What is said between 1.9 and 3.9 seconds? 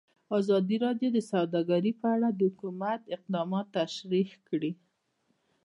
په اړه د حکومت اقدامات